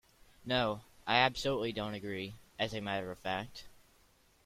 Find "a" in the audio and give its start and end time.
2.73-2.81